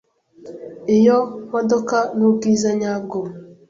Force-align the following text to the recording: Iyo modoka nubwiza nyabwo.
Iyo 0.97 1.17
modoka 1.51 1.97
nubwiza 2.17 2.69
nyabwo. 2.79 3.19